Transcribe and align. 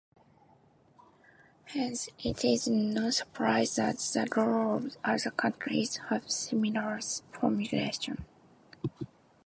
Hence, 1.65 2.09
it 2.23 2.43
is 2.43 2.67
no 2.67 3.11
surprise 3.11 3.75
that 3.75 3.97
the 3.99 4.27
laws 4.43 4.95
of 4.95 4.97
other 5.03 5.29
countries 5.29 5.97
have 6.09 6.27
similar 6.27 6.99
formulations. 7.31 8.19